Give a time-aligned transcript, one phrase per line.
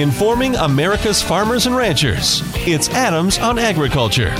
[0.00, 2.42] informing America's farmers and ranchers.
[2.66, 4.32] It's Adams on Agriculture,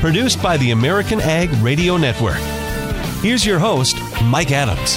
[0.00, 2.38] produced by the American Ag Radio Network.
[3.20, 4.96] Here's your host, Mike Adams.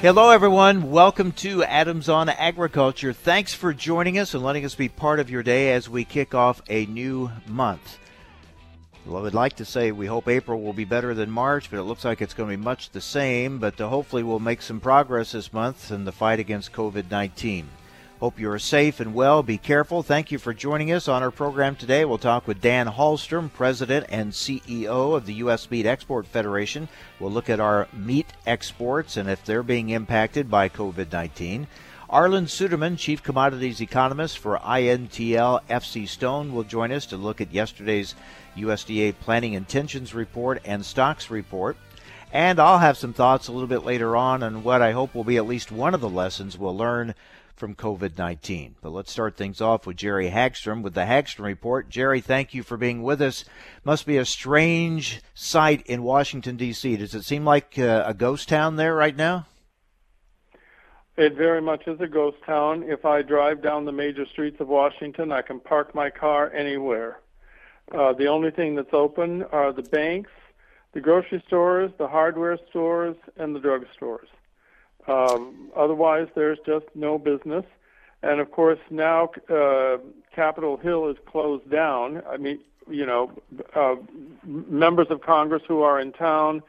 [0.00, 0.90] Hello, everyone.
[0.90, 3.12] Welcome to Adams on Agriculture.
[3.12, 6.34] Thanks for joining us and letting us be part of your day as we kick
[6.34, 7.98] off a new month.
[9.04, 11.78] Well, I would like to say we hope April will be better than March, but
[11.78, 13.58] it looks like it's going to be much the same.
[13.58, 17.68] But uh, hopefully, we'll make some progress this month in the fight against COVID 19.
[18.22, 19.42] Hope you are safe and well.
[19.42, 20.04] Be careful.
[20.04, 22.04] Thank you for joining us on our program today.
[22.04, 25.68] We'll talk with Dan Hallstrom, President and CEO of the U.S.
[25.68, 26.88] Meat Export Federation.
[27.18, 31.66] We'll look at our meat exports and if they're being impacted by COVID 19.
[32.08, 37.52] Arlan Suderman, Chief Commodities Economist for INTL FC Stone, will join us to look at
[37.52, 38.14] yesterday's
[38.56, 41.76] USDA Planting Intentions Report and Stocks Report.
[42.32, 45.24] And I'll have some thoughts a little bit later on on what I hope will
[45.24, 47.16] be at least one of the lessons we'll learn
[47.62, 48.74] from COVID 19.
[48.82, 51.88] But let's start things off with Jerry Hagstrom with the Hagstrom Report.
[51.88, 53.44] Jerry, thank you for being with us.
[53.84, 56.96] Must be a strange sight in Washington, D.C.
[56.96, 59.46] Does it seem like uh, a ghost town there right now?
[61.16, 62.82] It very much is a ghost town.
[62.82, 67.20] If I drive down the major streets of Washington, I can park my car anywhere.
[67.96, 70.32] Uh, the only thing that's open are the banks,
[70.94, 74.26] the grocery stores, the hardware stores, and the drug stores.
[75.08, 77.64] Um, otherwise, there's just no business.
[78.22, 79.98] And of course, now uh,
[80.34, 82.22] Capitol Hill is closed down.
[82.28, 83.32] I mean, you know,
[83.74, 83.96] uh,
[84.44, 86.62] members of Congress who are in town,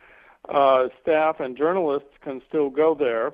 [0.50, 3.34] uh, staff, and journalists can still go there.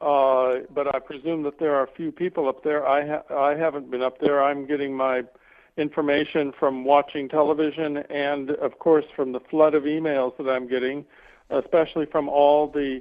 [0.00, 2.86] Uh, but I presume that there are few people up there.
[2.86, 4.42] I ha- I haven't been up there.
[4.42, 5.22] I'm getting my
[5.76, 11.04] information from watching television and, of course, from the flood of emails that I'm getting,
[11.50, 13.00] especially from all the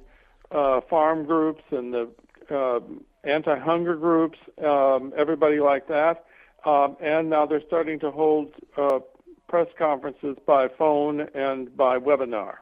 [0.51, 2.09] uh, farm groups and the
[2.49, 2.79] uh,
[3.23, 6.25] anti-hunger groups, um, everybody like that.
[6.65, 8.99] Um, and now they're starting to hold uh,
[9.47, 12.55] press conferences by phone and by webinar.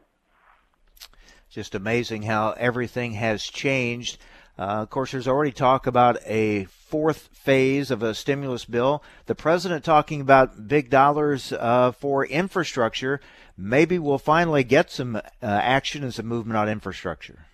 [1.49, 4.17] Just amazing how everything has changed.
[4.57, 9.01] Uh, of course, there's already talk about a fourth phase of a stimulus bill.
[9.25, 13.21] The president talking about big dollars uh, for infrastructure.
[13.57, 17.45] Maybe we'll finally get some uh, action and some movement on infrastructure.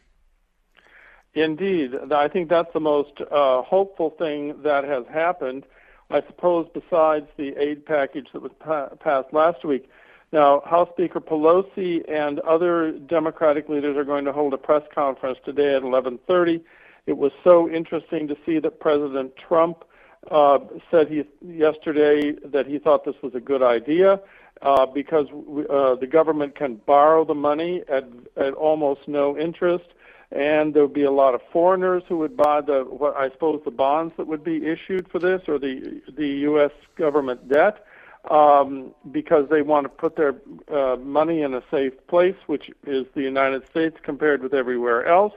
[1.36, 1.92] Indeed.
[2.12, 5.66] I think that's the most uh, hopeful thing that has happened.
[6.10, 9.90] I suppose besides the aid package that was pa- passed last week.
[10.32, 15.40] Now, House Speaker Pelosi and other Democratic leaders are going to hold a press conference
[15.46, 16.62] today at 11:30
[17.06, 19.84] it was so interesting to see that President Trump
[20.32, 20.60] uh,
[20.90, 24.20] said he yesterday that he thought this was a good idea
[24.64, 25.28] uh, because
[25.70, 28.06] uh, the government can borrow the money at,
[28.38, 29.86] at almost no interest,
[30.32, 33.62] and there would be a lot of foreigners who would buy the what I suppose
[33.64, 36.72] the bonds that would be issued for this or the the U.S.
[36.96, 37.86] government debt.
[38.32, 40.34] Um, because they want to put their
[40.74, 45.34] uh, money in a safe place, which is the United States compared with everywhere else.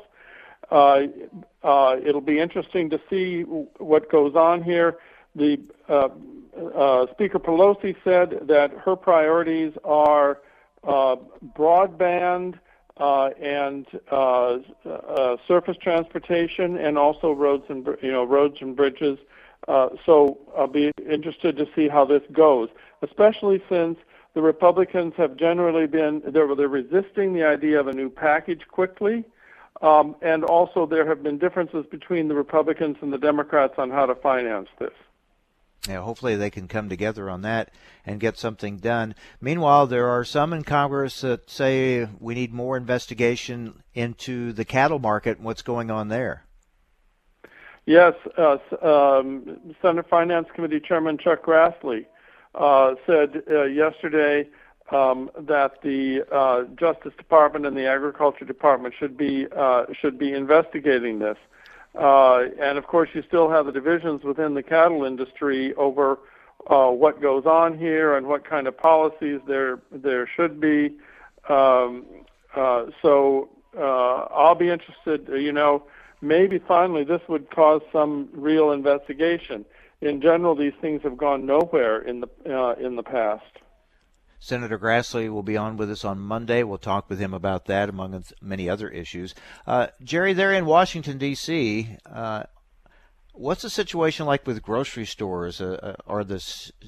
[0.71, 1.03] Uh,
[1.63, 4.97] uh, it'll be interesting to see what goes on here.
[5.37, 6.09] The uh,
[6.75, 10.41] uh, Speaker Pelosi said that her priorities are
[10.85, 11.17] uh,
[11.57, 12.59] broadband
[12.99, 19.19] uh, and uh, uh, surface transportation, and also roads and you know roads and bridges.
[19.67, 22.69] Uh, so I'll be interested to see how this goes,
[23.03, 23.99] especially since
[24.35, 29.25] the Republicans have generally been they're, they're resisting the idea of a new package quickly.
[29.81, 34.07] Um, and also, there have been differences between the Republicans and the Democrats on how
[34.07, 34.93] to finance this.
[35.89, 37.71] Yeah, hopefully they can come together on that
[38.05, 39.15] and get something done.
[39.41, 44.99] Meanwhile, there are some in Congress that say we need more investigation into the cattle
[44.99, 46.45] market and what's going on there.
[47.87, 52.05] Yes, uh, um, Senate Finance Committee Chairman Chuck Grassley
[52.55, 54.47] uh, said uh, yesterday
[54.91, 60.35] um, that the uh, Justice Department and the Agriculture Department should be uh, should be
[60.35, 61.39] investigating this.
[61.99, 66.19] Uh, and of course, you still have the divisions within the cattle industry over
[66.69, 70.95] uh, what goes on here and what kind of policies there there should be.
[71.49, 72.07] Um,
[72.55, 75.29] uh, so uh, I'll be interested.
[75.29, 75.83] You know,
[76.21, 79.65] maybe finally this would cause some real investigation.
[80.01, 83.45] In general, these things have gone nowhere in the in the past.
[84.41, 86.63] Senator Grassley will be on with us on Monday.
[86.63, 89.35] We'll talk with him about that, among many other issues.
[89.67, 92.45] Uh, Jerry, there in Washington, D.C., uh,
[93.33, 95.61] what's the situation like with grocery stores?
[95.61, 96.41] Uh, uh are the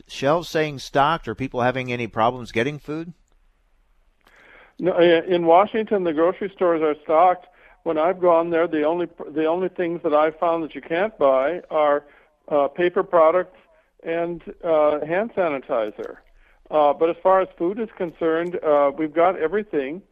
[0.07, 1.27] shelves staying stocked?
[1.27, 3.13] Are people having any problems getting food?
[4.79, 7.47] No, in Washington, the grocery stores are stocked.
[7.83, 11.17] when I've gone there, the only the only things that I've found that you can't
[11.19, 12.05] buy are
[12.49, 13.57] uh, paper products
[14.03, 16.17] and uh, hand sanitizer.
[16.71, 20.03] Uh, but as far as food is concerned, uh, we've got everything.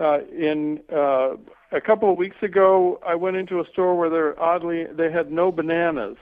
[0.00, 1.36] Uh, in uh,
[1.72, 5.30] a couple of weeks ago, I went into a store where they oddly they had
[5.30, 6.16] no bananas.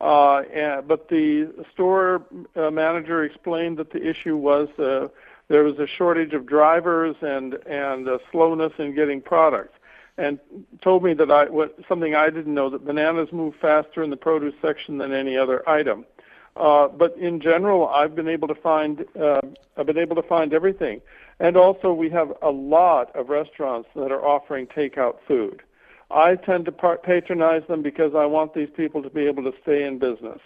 [0.00, 2.22] Uh, and, but the store
[2.56, 5.06] uh, manager explained that the issue was uh,
[5.48, 9.74] there was a shortage of drivers and and uh, slowness in getting products,
[10.18, 10.40] and
[10.82, 14.16] told me that I what something I didn't know that bananas move faster in the
[14.16, 16.00] produce section than any other item.
[16.00, 16.21] Uh,
[16.54, 19.40] but in general, I've been able to find uh,
[19.76, 21.00] I've been able to find everything,
[21.40, 25.62] and also we have a lot of restaurants that are offering takeout food.
[26.10, 29.52] I tend to part- patronize them because I want these people to be able to
[29.62, 30.40] stay in business,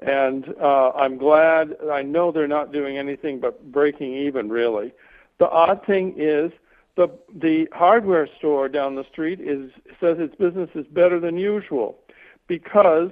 [0.00, 1.76] and uh, I'm glad.
[1.90, 4.50] I know they're not doing anything but breaking even.
[4.50, 4.92] Really,
[5.38, 6.52] the odd thing is
[6.96, 9.70] the the hardware store down the street is
[10.00, 11.98] says its business is better than usual
[12.46, 13.10] because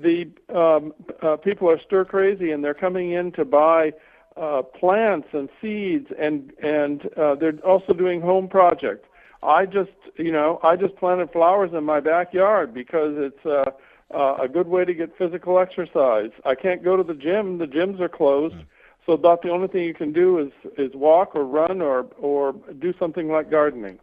[0.00, 3.92] the um, uh, people are stir crazy and they're coming in to buy
[4.36, 9.08] uh, plants and seeds and and uh, they're also doing home projects.
[9.42, 13.70] I just you know I just planted flowers in my backyard because it's uh,
[14.14, 16.30] uh, a good way to get physical exercise.
[16.44, 18.54] I can't go to the gym; the gyms are closed.
[18.54, 18.64] Mm.
[19.06, 22.54] So about the only thing you can do is is walk or run or or
[22.78, 23.98] do something like gardening.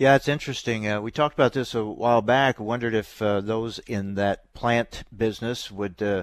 [0.00, 0.88] Yeah, it's interesting.
[0.88, 2.58] Uh, we talked about this a while back.
[2.58, 6.22] Wondered if uh, those in that plant business would uh,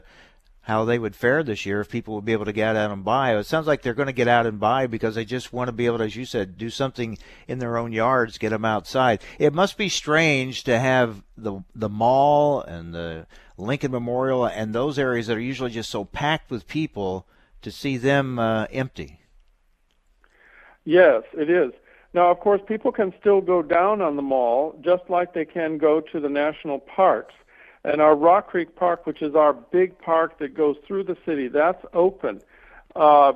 [0.62, 3.06] how they would fare this year if people would be able to get out and
[3.06, 3.38] buy.
[3.38, 5.74] It sounds like they're going to get out and buy because they just want to
[5.74, 9.22] be able to, as you said, do something in their own yards, get them outside.
[9.38, 13.28] It must be strange to have the the mall and the
[13.60, 17.28] Lincoln Memorial and those areas that are usually just so packed with people
[17.62, 19.20] to see them uh, empty.
[20.84, 21.74] Yes, it is.
[22.14, 25.78] Now, of course, people can still go down on the mall just like they can
[25.78, 27.34] go to the national parks.
[27.84, 31.48] And our Rock Creek Park, which is our big park that goes through the city,
[31.48, 32.42] that's open.
[32.96, 33.34] Uh,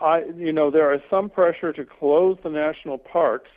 [0.00, 3.50] I, you know, there is some pressure to close the national parks,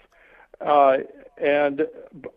[0.62, 0.98] uh,
[1.38, 1.82] and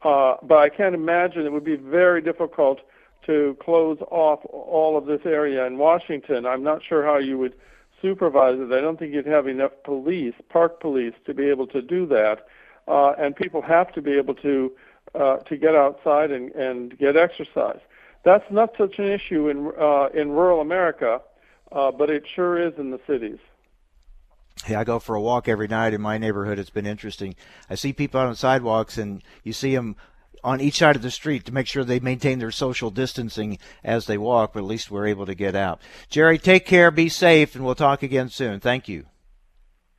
[0.03, 2.81] uh, but I can't imagine it would be very difficult
[3.26, 6.47] to close off all of this area in Washington.
[6.47, 7.55] I'm not sure how you would
[8.00, 8.70] supervisors.
[8.73, 12.47] I don't think you'd have enough police, park police, to be able to do that.
[12.88, 14.73] Uh, and people have to be able to
[15.14, 17.81] uh, to get outside and, and get exercise.
[18.25, 21.20] That's not such an issue in uh, in rural America,
[21.73, 23.38] uh, but it sure is in the cities.
[24.69, 26.58] Yeah, I go for a walk every night in my neighborhood.
[26.58, 27.35] It's been interesting.
[27.70, 29.97] I see people out on sidewalks, and you see them
[30.42, 34.06] on each side of the street to make sure they maintain their social distancing as
[34.06, 35.81] they walk, but at least we're able to get out.
[36.08, 38.60] Jerry, take care, be safe, and we'll talk again soon.
[38.60, 39.06] Thank you.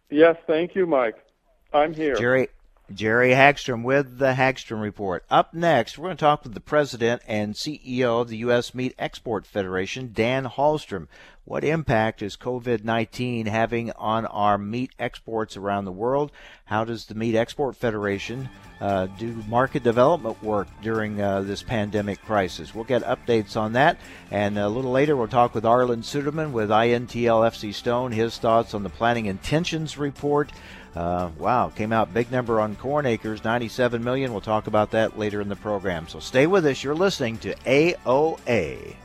[0.10, 1.16] Yes, thank you, Mike.
[1.74, 2.16] I'm here.
[2.16, 2.50] Jerry
[2.94, 5.24] Jerry Hagstrom with the Hagstrom Report.
[5.30, 8.74] Up next, we're going to talk with the president and CEO of the U.S.
[8.74, 11.08] Meat Export Federation, Dan Hallstrom.
[11.44, 16.32] What impact is COVID 19 having on our meat exports around the world?
[16.66, 18.48] How does the Meat Export Federation
[18.80, 22.76] uh, do market development work during uh, this pandemic crisis?
[22.76, 23.98] We'll get updates on that.
[24.30, 28.74] And a little later, we'll talk with Arlan Suderman with INTL FC Stone, his thoughts
[28.74, 30.52] on the Planting Intentions Report.
[30.96, 34.32] Uh, wow, came out big number on corn acres, 97 million.
[34.32, 36.08] We'll talk about that later in the program.
[36.08, 36.84] So stay with us.
[36.84, 38.96] You're listening to AOA.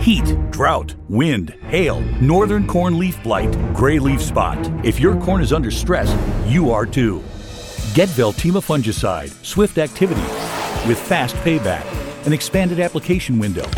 [0.00, 4.58] Heat, drought, wind, hail, northern corn leaf blight, gray leaf spot.
[4.84, 6.14] If your corn is under stress,
[6.50, 7.22] you are too.
[7.94, 10.22] Get Veltyma fungicide, swift activity
[10.86, 11.84] with fast payback,
[12.26, 13.68] an expanded application window.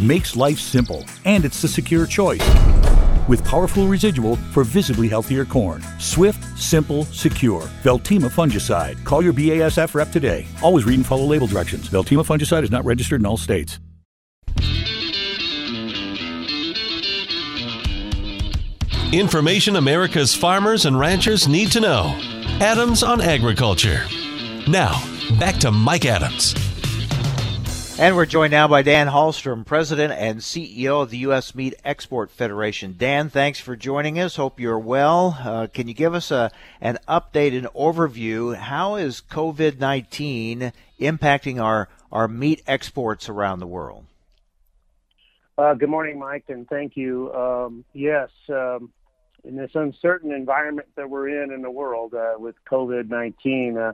[0.00, 2.46] Makes life simple, and it's the secure choice.
[3.28, 5.82] With powerful residual for visibly healthier corn.
[5.98, 7.62] Swift, simple, secure.
[7.82, 9.02] Veltyma fungicide.
[9.04, 10.46] Call your BASF rep today.
[10.62, 11.88] Always read and follow label directions.
[11.88, 13.78] Veltyma fungicide is not registered in all states.
[19.12, 22.14] Information America's farmers and ranchers need to know.
[22.60, 24.04] Adams on Agriculture.
[24.68, 25.02] Now,
[25.38, 26.54] back to Mike Adams.
[28.00, 31.54] And we're joined now by Dan Hallstrom, President and CEO of the U.S.
[31.54, 32.94] Meat Export Federation.
[32.96, 34.36] Dan, thanks for joining us.
[34.36, 35.36] Hope you're well.
[35.40, 38.54] Uh, can you give us a an update and overview?
[38.54, 44.06] How is COVID 19 impacting our, our meat exports around the world?
[45.58, 47.34] Uh, good morning, Mike, and thank you.
[47.34, 48.92] Um, yes, um,
[49.42, 53.92] in this uncertain environment that we're in in the world uh, with COVID 19, uh,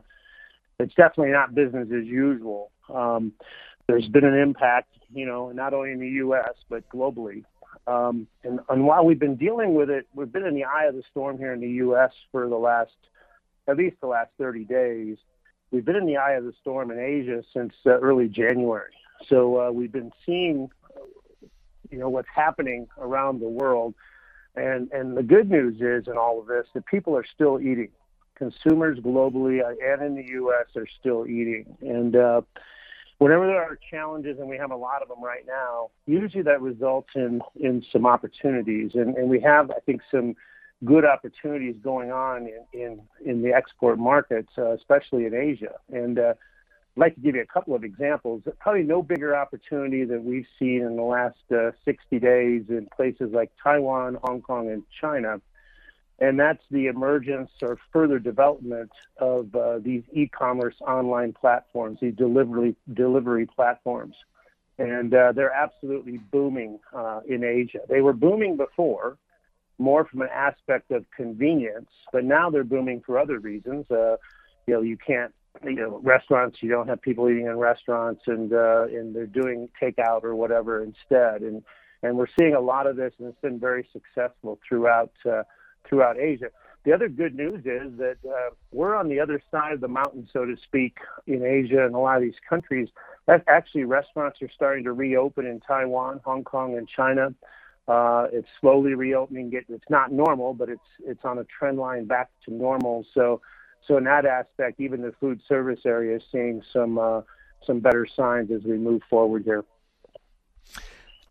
[0.78, 2.70] it's definitely not business as usual.
[2.92, 3.32] Um,
[3.86, 6.54] there's been an impact, you know, not only in the U.S.
[6.68, 7.44] but globally.
[7.86, 10.94] Um, and, and while we've been dealing with it, we've been in the eye of
[10.94, 12.12] the storm here in the U.S.
[12.32, 12.92] for the last,
[13.68, 15.18] at least the last 30 days.
[15.70, 18.92] We've been in the eye of the storm in Asia since uh, early January.
[19.28, 20.70] So uh, we've been seeing,
[21.90, 23.94] you know, what's happening around the world.
[24.56, 27.90] And, and the good news is in all of this that people are still eating.
[28.36, 30.66] Consumers globally uh, and in the U.S.
[30.76, 31.76] are still eating.
[31.80, 32.42] And, uh,
[33.18, 36.60] whenever there are challenges, and we have a lot of them right now, usually that
[36.60, 40.34] results in in some opportunities, and and we have I think some
[40.84, 46.18] good opportunities going on in in, in the export markets, uh, especially in Asia, and.
[46.18, 46.34] Uh,
[46.96, 48.42] I'd like to give you a couple of examples.
[48.60, 53.32] Probably no bigger opportunity than we've seen in the last uh, 60 days in places
[53.32, 55.40] like Taiwan, Hong Kong, and China
[56.18, 62.76] and that's the emergence or further development of uh, these e-commerce online platforms, these delivery
[62.92, 64.14] delivery platforms,
[64.78, 67.80] and uh, they're absolutely booming uh, in Asia.
[67.88, 69.18] They were booming before,
[69.78, 73.90] more from an aspect of convenience, but now they're booming for other reasons.
[73.90, 74.16] Uh,
[74.66, 75.34] you know, you can't.
[75.62, 76.58] You know, restaurants.
[76.62, 80.82] You don't have people eating in restaurants, and uh, and they're doing takeout or whatever
[80.82, 81.42] instead.
[81.42, 81.62] And
[82.02, 85.44] and we're seeing a lot of this, and it's been very successful throughout uh,
[85.88, 86.50] throughout Asia.
[86.84, 90.28] The other good news is that uh, we're on the other side of the mountain,
[90.32, 92.88] so to speak, in Asia and a lot of these countries.
[93.26, 97.34] That actually, restaurants are starting to reopen in Taiwan, Hong Kong, and China.
[97.88, 99.50] Uh, it's slowly reopening.
[99.52, 103.06] It's not normal, but it's it's on a trend line back to normal.
[103.14, 103.40] So,
[103.86, 107.22] so in that aspect, even the food service area is seeing some uh,
[107.66, 109.64] some better signs as we move forward here.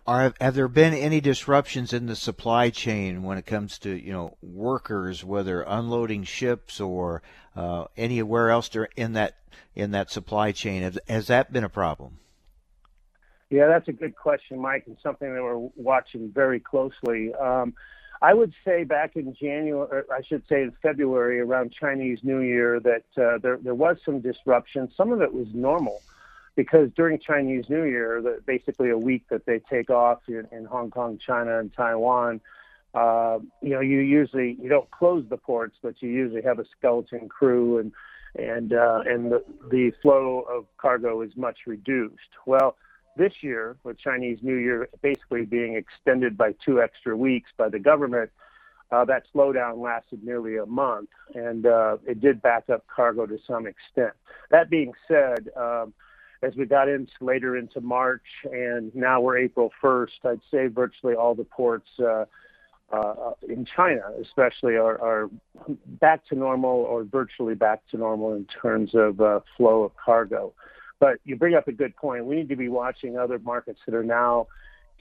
[0.06, 4.12] Are, have there been any disruptions in the supply chain when it comes to you
[4.12, 7.22] know workers, whether unloading ships or
[7.56, 9.38] uh, anywhere else in that
[9.76, 10.82] in that supply chain?
[10.82, 12.20] Has, has that been a problem?
[13.50, 17.34] Yeah, that's a good question, Mike, and something that we're watching very closely.
[17.36, 17.74] Um,
[18.22, 22.82] I would say back in January, I should say in February, around Chinese New Year,
[22.82, 24.92] that uh, there there was some disruption.
[24.98, 26.02] Some of it was normal
[26.56, 30.66] because during Chinese New Year, the, basically a week that they take off in, in
[30.66, 32.42] Hong Kong, China, and Taiwan,
[32.94, 36.66] uh, you know, you usually you don't close the ports, but you usually have a
[36.78, 37.92] skeleton crew, and
[38.36, 42.20] and uh, and the the flow of cargo is much reduced.
[42.46, 42.78] Well,
[43.18, 47.80] this year, with Chinese New Year basically being extended by two extra weeks by the
[47.80, 48.30] government,
[48.92, 53.40] uh, that slowdown lasted nearly a month, and uh, it did back up cargo to
[53.48, 54.14] some extent.
[54.52, 55.50] That being said.
[55.58, 55.94] Um,
[56.44, 58.22] as we got into later into March
[58.52, 62.26] and now we're April 1st, I'd say virtually all the ports uh,
[62.92, 65.30] uh, in China, especially, are, are,
[66.00, 70.54] back to normal or virtually back to normal in terms of uh, flow of cargo.
[71.00, 72.26] But you bring up a good point.
[72.26, 74.48] We need to be watching other markets that are now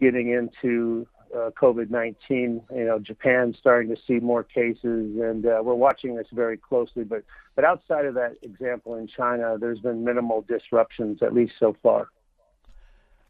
[0.01, 2.62] getting into uh, COVID 19.
[2.75, 7.05] You know, Japan's starting to see more cases, and uh, we're watching this very closely.
[7.05, 7.25] But,
[7.55, 12.09] but outside of that example in China, there's been minimal disruptions, at least so far.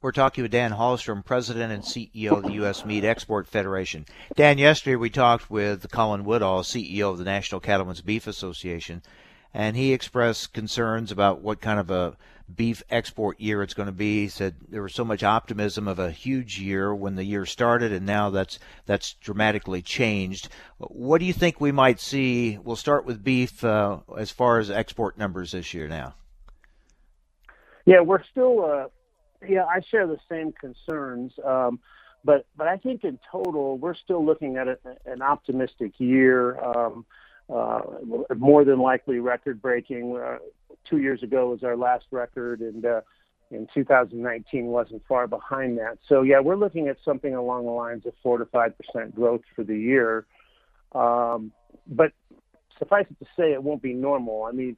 [0.03, 2.85] We're talking with Dan Hallstrom, President and CEO of the U.S.
[2.85, 4.05] Meat Export Federation.
[4.35, 9.03] Dan, yesterday we talked with Colin Woodall, CEO of the National Cattlemen's Beef Association,
[9.55, 12.17] and he expressed concerns about what kind of a
[12.55, 14.23] beef export year it's going to be.
[14.23, 17.93] He said there was so much optimism of a huge year when the year started,
[17.93, 20.49] and now that's that's dramatically changed.
[20.79, 22.59] What do you think we might see?
[22.59, 25.89] We'll start with beef uh, as far as export numbers this year.
[25.89, 26.15] Now,
[27.85, 28.65] yeah, we're still.
[28.65, 28.89] Uh,
[29.49, 31.33] yeah, I share the same concerns.
[31.45, 31.81] Um,
[32.25, 36.63] but but I think in total we're still looking at a, an optimistic year.
[36.63, 37.05] Um,
[38.37, 40.17] more than likely record breaking.
[40.17, 40.39] Uh,
[40.89, 43.01] two years ago was our last record, and uh,
[43.51, 45.99] in 2019 wasn't far behind that.
[46.09, 49.43] So yeah, we're looking at something along the lines of four to five percent growth
[49.55, 50.27] for the year.
[50.95, 51.53] Um,
[51.87, 52.13] but
[52.79, 54.45] suffice it to say, it won't be normal.
[54.45, 54.77] I mean,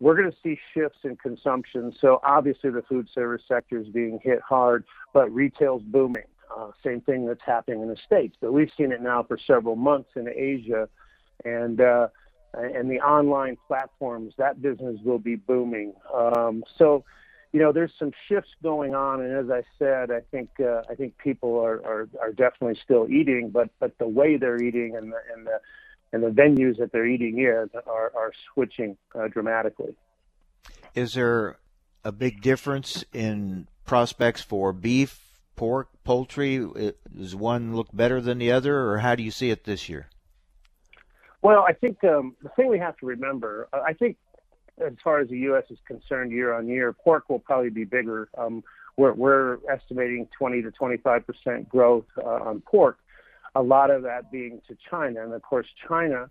[0.00, 1.94] we're going to see shifts in consumption.
[2.00, 6.24] So obviously, the food service sector is being hit hard, but retail's booming.
[6.54, 9.76] Uh, same thing that's happening in the states, but we've seen it now for several
[9.76, 10.86] months in Asia
[11.44, 12.08] and uh,
[12.54, 15.94] and the online platforms that business will be booming.
[16.14, 17.04] Um, so,
[17.52, 20.94] you know, there's some shifts going on, and as I said, I think uh, I
[20.94, 25.12] think people are, are are definitely still eating, but but the way they're eating and
[25.12, 25.60] the and the
[26.12, 29.94] and the venues that they're eating in are are switching uh, dramatically.
[30.94, 31.58] Is there
[32.04, 35.20] a big difference in prospects for beef,
[35.56, 36.66] pork, poultry?
[37.14, 40.08] Does one look better than the other, or how do you see it this year?
[41.42, 44.16] Well, I think um, the thing we have to remember, uh, I think
[44.84, 45.64] as far as the U.S.
[45.70, 48.28] is concerned, year on year, pork will probably be bigger.
[48.38, 48.62] Um,
[48.96, 52.98] we're, we're estimating 20 to 25 percent growth uh, on pork.
[53.54, 56.30] A lot of that being to China, and of course, China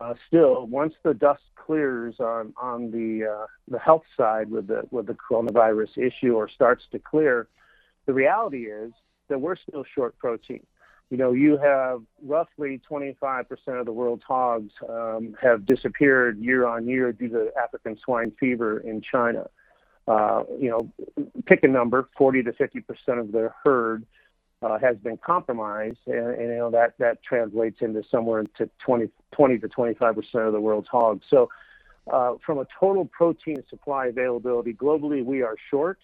[0.00, 4.82] uh, still once the dust clears on on the uh, the health side with the
[4.90, 7.48] with the coronavirus issue or starts to clear,
[8.06, 8.92] the reality is
[9.28, 10.64] that we're still short protein.
[11.10, 16.86] You know, you have roughly 25% of the world's hogs um, have disappeared year on
[16.86, 19.48] year due to African swine fever in China.
[20.06, 24.06] Uh, you know, pick a number, 40 to 50% of the herd
[24.62, 29.08] uh, has been compromised, and, and, you know that that translates into somewhere into 20,
[29.32, 31.24] 20 to 25 percent of the world's hogs.
[31.30, 31.48] So,
[32.12, 35.98] uh, from a total protein supply availability globally, we are short,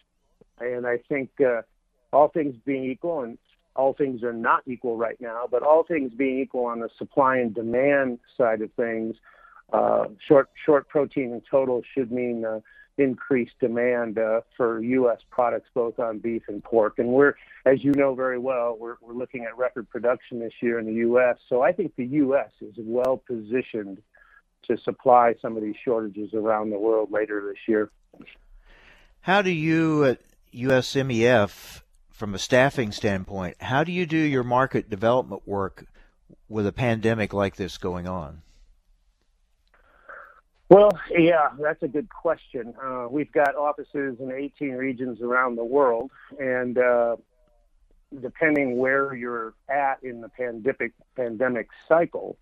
[0.58, 1.62] and I think uh,
[2.12, 3.36] all things being equal, and
[3.76, 7.36] all things are not equal right now, but all things being equal on the supply
[7.36, 9.16] and demand side of things,
[9.72, 12.60] uh, short short protein in total should mean uh,
[12.98, 15.18] increased demand uh, for U.S.
[15.30, 16.98] products, both on beef and pork.
[16.98, 20.78] And we're, as you know very well, we're, we're looking at record production this year
[20.78, 21.36] in the U.S.
[21.48, 22.50] So I think the U.S.
[22.60, 24.02] is well positioned
[24.62, 27.90] to supply some of these shortages around the world later this year.
[29.20, 30.20] How do you at
[30.54, 31.82] USMEF,
[32.16, 35.84] from a staffing standpoint, how do you do your market development work
[36.48, 38.40] with a pandemic like this going on?
[40.70, 42.74] Well, yeah, that's a good question.
[42.82, 47.16] Uh, we've got offices in 18 regions around the world, and uh,
[48.20, 52.36] depending where you're at in the pandemic pandemic cycle,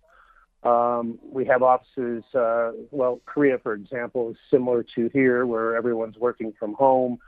[0.63, 2.23] um, we have offices.
[2.33, 7.19] Uh, well, Korea, for example, is similar to here, where everyone's working from home.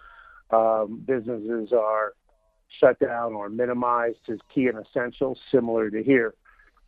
[0.49, 2.13] Um, businesses are
[2.79, 6.33] shut down or minimized as key and essential, similar to here.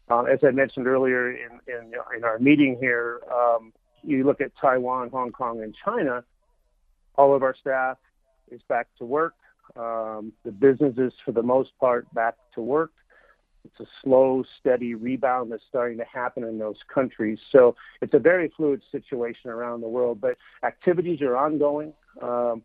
[0.10, 3.72] Um, as I mentioned earlier in, in, in our meeting here, um,
[4.04, 6.24] you look at Taiwan, Hong Kong, and China,
[7.16, 7.98] all of our staff
[8.50, 9.36] is back to work.
[9.76, 12.92] Um, the businesses, for the most part, back to work.
[13.66, 17.38] It's a slow, steady rebound that's starting to happen in those countries.
[17.52, 21.94] So it's a very fluid situation around the world, but activities are ongoing.
[22.22, 22.64] Um,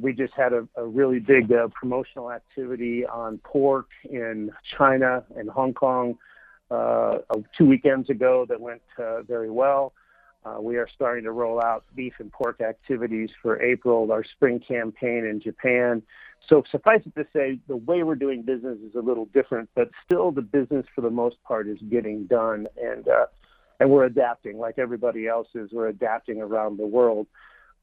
[0.00, 5.48] we just had a, a really big uh, promotional activity on pork in China and
[5.48, 6.18] Hong Kong
[6.70, 7.18] uh,
[7.56, 9.92] two weekends ago that went uh, very well.
[10.44, 14.60] Uh, we are starting to roll out beef and pork activities for April, our spring
[14.60, 16.02] campaign in Japan.
[16.48, 19.90] So suffice it to say, the way we're doing business is a little different, but
[20.04, 23.26] still the business for the most part is getting done, and uh,
[23.80, 25.70] and we're adapting like everybody else is.
[25.72, 27.26] We're adapting around the world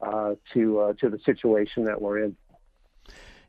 [0.01, 2.36] uh, to uh, to the situation that we're in.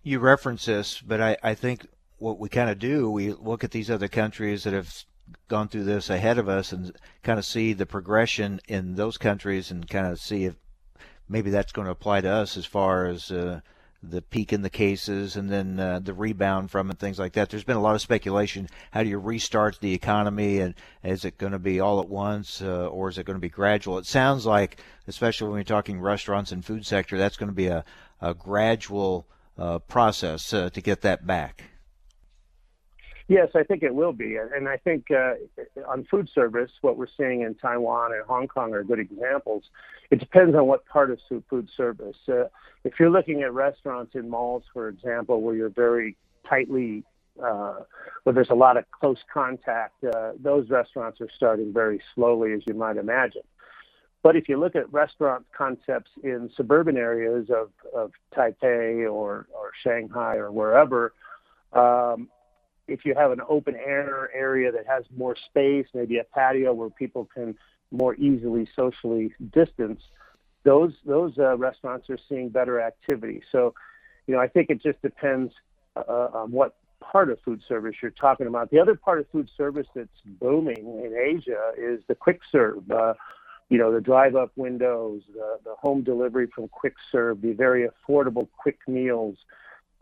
[0.03, 1.87] You reference this, but I, I think
[2.19, 5.05] what we kind of do, we look at these other countries that have
[5.49, 9.71] gone through this ahead of us and kind of see the progression in those countries
[9.71, 10.55] and kind of see if
[11.29, 13.61] maybe that's going to apply to us as far as uh,
[14.11, 17.51] the peak in the cases and then uh, the rebound from it, things like that.
[17.51, 18.69] There's been a lot of speculation.
[18.91, 22.63] How do you restart the economy, and is it going to be all at once,
[22.63, 23.99] uh, or is it going to be gradual?
[23.99, 27.67] It sounds like, especially when you're talking restaurants and food sector, that's going to be
[27.67, 27.85] a,
[28.21, 29.27] a gradual
[29.59, 31.65] uh, process uh, to get that back.
[33.27, 34.37] Yes, I think it will be.
[34.37, 35.35] And I think uh,
[35.89, 39.65] on food service, what we're seeing in Taiwan and Hong Kong are good examples.
[40.11, 42.17] It depends on what part of food service.
[42.29, 42.45] Uh,
[42.85, 47.03] if you're looking at restaurants in malls, for example, where you're very tightly,
[47.43, 47.81] uh,
[48.25, 52.61] where there's a lot of close contact, uh, those restaurants are starting very slowly, as
[52.67, 53.43] you might imagine.
[54.23, 59.71] But if you look at restaurant concepts in suburban areas of, of Taipei or, or
[59.83, 61.15] Shanghai or wherever,
[61.73, 62.29] um,
[62.87, 66.91] if you have an open air area that has more space, maybe a patio where
[66.91, 67.57] people can
[67.91, 70.01] more easily socially distance,
[70.65, 73.43] those those uh, restaurants are seeing better activity.
[73.53, 73.75] So,
[74.27, 75.53] you know, I think it just depends
[75.97, 78.71] uh, on what part of food service you're talking about.
[78.71, 80.09] The other part of food service that's
[80.41, 82.91] booming in Asia is the quick serve.
[82.91, 83.15] Uh,
[83.69, 87.89] you know, the drive up windows, the, the home delivery from quick serve, the very
[87.89, 89.37] affordable quick meals.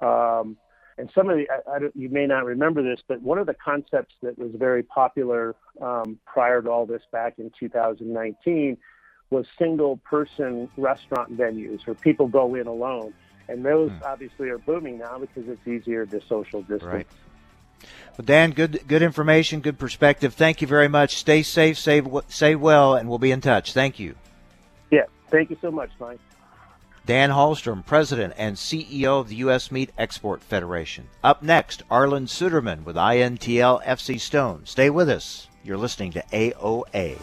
[0.00, 0.56] Um,
[0.98, 3.54] and some of the, I, I you may not remember this, but one of the
[3.54, 8.76] concepts that was very popular um, prior to all this back in 2019
[9.30, 13.14] was single person restaurant venues where people go in alone.
[13.48, 14.04] And those hmm.
[14.04, 16.84] obviously are booming now because it's easier to social distance.
[16.84, 17.06] Right.
[18.16, 20.34] Well, Dan, good good information, good perspective.
[20.34, 21.16] Thank you very much.
[21.16, 23.72] Stay safe, save, stay well, and we'll be in touch.
[23.72, 24.14] Thank you.
[24.90, 26.20] Yeah, thank you so much, Mike.
[27.04, 29.72] Dan Hallstrom, President and CEO of the U.S.
[29.72, 31.08] Meat Export Federation.
[31.24, 34.62] Up next, Arlan Suderman with INTL FC Stone.
[34.66, 35.48] Stay with us.
[35.64, 37.18] You're listening to AOA.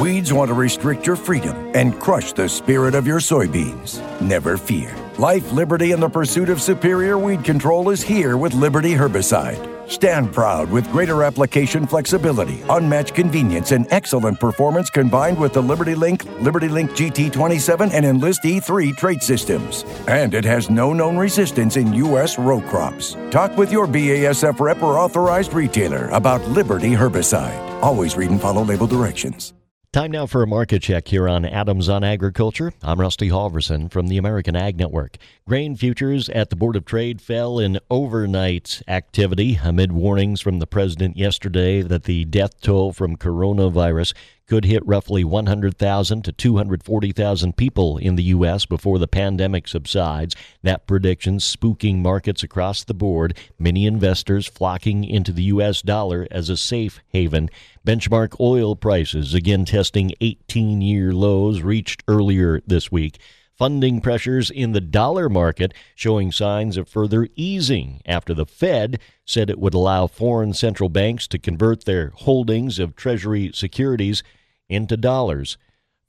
[0.00, 4.02] Weeds want to restrict your freedom and crush the spirit of your soybeans.
[4.20, 4.94] Never fear.
[5.18, 9.75] Life, liberty, and the pursuit of superior weed control is here with Liberty Herbicide.
[9.88, 15.94] Stand proud with greater application flexibility, unmatched convenience, and excellent performance combined with the Liberty
[15.94, 19.84] Link, Liberty Link GT27, and Enlist E3 trait systems.
[20.08, 22.38] And it has no known resistance in U.S.
[22.38, 23.16] row crops.
[23.30, 27.82] Talk with your BASF rep or authorized retailer about Liberty Herbicide.
[27.82, 29.52] Always read and follow label directions.
[29.96, 32.70] Time now for a market check here on Adams on Agriculture.
[32.82, 35.16] I'm Rusty Halverson from the American Ag Network.
[35.48, 40.66] Grain futures at the Board of Trade fell in overnight activity amid warnings from the
[40.66, 44.12] president yesterday that the death toll from coronavirus
[44.46, 48.64] could hit roughly 100,000 to 240,000 people in the U.S.
[48.64, 50.36] before the pandemic subsides.
[50.62, 55.82] That prediction spooking markets across the board, many investors flocking into the U.S.
[55.82, 57.50] dollar as a safe haven.
[57.86, 63.20] Benchmark oil prices again testing 18 year lows reached earlier this week.
[63.54, 69.48] Funding pressures in the dollar market showing signs of further easing after the Fed said
[69.48, 74.24] it would allow foreign central banks to convert their holdings of Treasury securities
[74.68, 75.56] into dollars.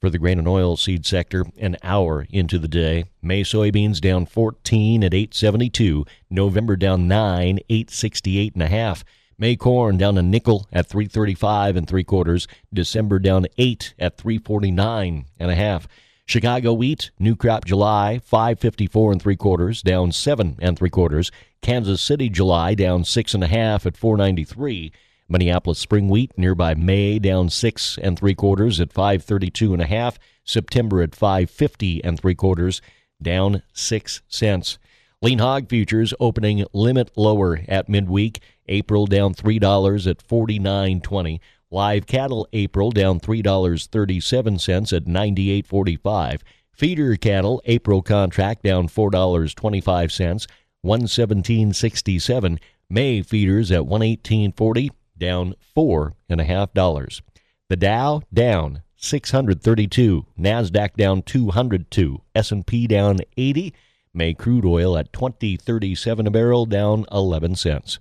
[0.00, 4.26] For the grain and oil seed sector, an hour into the day, May soybeans down
[4.26, 9.04] 14 at 872, November down 9, 868 and a half.
[9.40, 15.26] May corn down a nickel at 335 and three quarters, December down 8 at 349
[15.38, 15.86] and a half.
[16.26, 21.30] Chicago wheat, new crop July, 554 and three quarters, down seven and three quarters.
[21.62, 24.92] Kansas City July down six and a half at 493.
[25.28, 30.18] Minneapolis spring wheat nearby May down six and three quarters at 532 and a half.
[30.44, 32.82] September at 550 and three quarters,
[33.22, 34.78] down six cents.
[35.22, 38.40] Lean hog futures opening limit lower at midweek.
[38.68, 41.40] April down three dollars at 49.20.
[41.70, 46.40] Live cattle April down $3.37 at 98.45.
[46.72, 50.46] Feeder cattle April contract down $4.25,
[50.86, 52.58] 117.67.
[52.88, 57.20] May feeders at 118.40, down four and a half dollars.
[57.68, 63.74] The Dow down 632, Nasdaq down 202, S&P down 80.
[64.14, 67.98] May crude oil at 20.37 a barrel, down 11 cents.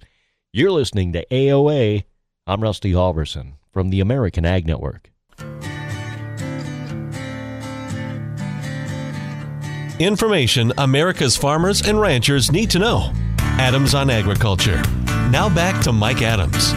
[0.53, 2.05] You're listening to AOA.
[2.47, 5.12] I'm Rusty Halverson from the American Ag Network.
[9.99, 13.12] Information America's farmers and ranchers need to know.
[13.39, 14.81] Adams on Agriculture.
[15.31, 16.73] Now back to Mike Adams.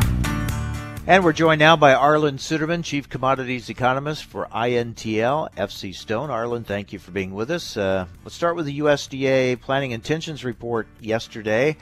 [1.07, 6.31] And we're joined now by Arlan Suderman, Chief Commodities Economist for INTL FC Stone.
[6.31, 7.77] Arlan, thank you for being with us.
[7.77, 11.77] Uh, let's start with the USDA Planting Intentions Report yesterday.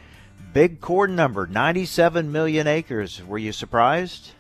[0.53, 3.23] Big corn number, 97 million acres.
[3.25, 4.33] Were you surprised?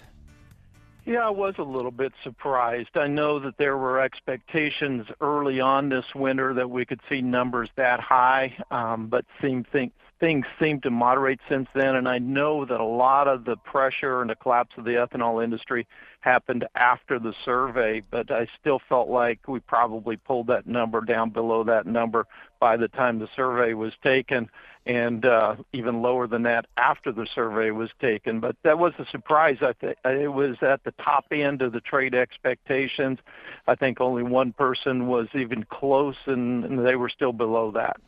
[1.08, 2.96] Yeah, I was a little bit surprised.
[2.96, 7.70] I know that there were expectations early on this winter that we could see numbers
[7.76, 11.96] that high, um, but seem think, things seem to moderate since then.
[11.96, 15.42] And I know that a lot of the pressure and the collapse of the ethanol
[15.42, 15.87] industry
[16.20, 21.30] happened after the survey, but I still felt like we probably pulled that number down
[21.30, 22.26] below that number
[22.61, 24.50] by the time the survey was taken
[24.88, 28.40] and uh, even lower than that after the survey was taken.
[28.40, 29.59] But that was a surprise.
[29.61, 33.18] I think it was at the top end of the trade expectations.
[33.66, 37.98] I think only one person was even close, and, and they were still below that.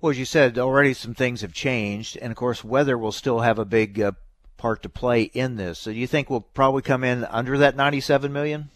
[0.00, 3.40] Well, as you said, already some things have changed, and of course, weather will still
[3.40, 4.12] have a big uh,
[4.56, 5.78] part to play in this.
[5.78, 8.70] So, do you think we'll probably come in under that 97 million?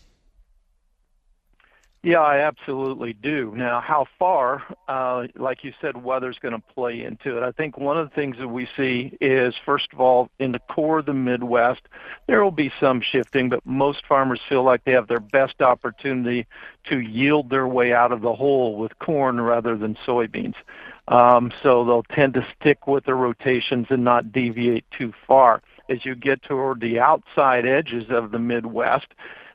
[2.04, 3.52] Yeah, I absolutely do.
[3.54, 7.44] Now, how far, uh, like you said, weather's going to play into it.
[7.44, 10.58] I think one of the things that we see is, first of all, in the
[10.58, 11.82] core of the Midwest,
[12.26, 16.44] there will be some shifting, but most farmers feel like they have their best opportunity
[16.88, 20.56] to yield their way out of the hole with corn rather than soybeans.
[21.06, 25.62] Um, so they'll tend to stick with the rotations and not deviate too far.
[25.88, 29.06] As you get toward the outside edges of the Midwest,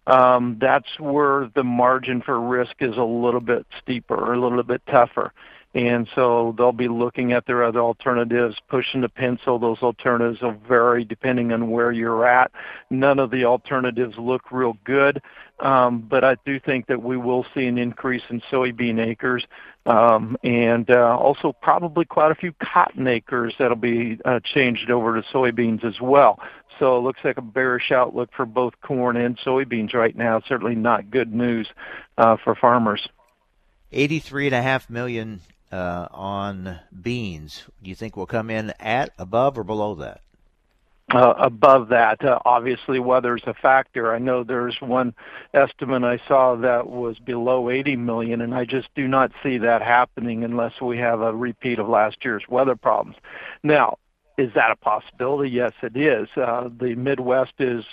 [0.08, 4.64] Um, that's where the margin for risk is a little bit steeper, or a little
[4.64, 5.34] bit tougher.
[5.76, 9.60] And so they'll be looking at their other alternatives, pushing the pencil.
[9.60, 12.52] Those alternatives will vary depending on where you're at.
[12.90, 15.22] None of the alternatives look real good,
[15.60, 19.46] um, but I do think that we will see an increase in soybean acres
[19.86, 25.22] um, and uh, also probably quite a few cotton acres that'll be uh, changed over
[25.22, 26.40] to soybeans as well.
[26.80, 30.42] So it looks like a bearish outlook for both corn and soybeans right now.
[30.48, 31.68] Certainly not good news
[32.18, 33.08] uh, for farmers.
[33.92, 37.66] Eighty-three and a half million uh, on beans.
[37.84, 40.22] Do you think we'll come in at, above, or below that?
[41.14, 42.24] uh, above that.
[42.24, 44.14] Uh, obviously, weather's a factor.
[44.14, 45.14] I know there's one
[45.54, 49.82] estimate I saw that was below 80 million, and I just do not see that
[49.82, 53.18] happening unless we have a repeat of last year's weather problems.
[53.64, 53.98] Now,
[54.38, 55.50] is that a possibility?
[55.50, 56.28] Yes, it is.
[56.38, 57.84] Uh, the Midwest is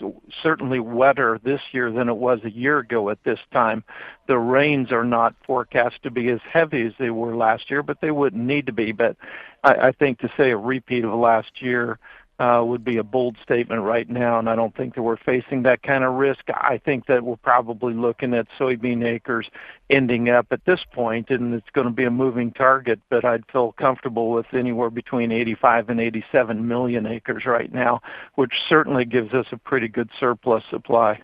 [0.42, 3.82] certainly wetter this year than it was a year ago at this time.
[4.28, 8.02] The rains are not forecast to be as heavy as they were last year, but
[8.02, 8.92] they wouldn't need to be.
[8.92, 9.16] But
[9.62, 11.98] I, I think to say a repeat of last year
[12.36, 15.62] Uh, would be a bold statement right now, and I don't think that we're facing
[15.62, 16.40] that kind of risk.
[16.48, 19.48] I think that we're probably looking at soybean acres
[19.88, 23.44] ending up at this point, and it's going to be a moving target, but I'd
[23.52, 28.02] feel comfortable with anywhere between 85 and 87 million acres right now,
[28.34, 31.22] which certainly gives us a pretty good surplus supply.